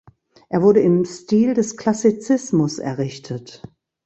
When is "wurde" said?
0.63-0.79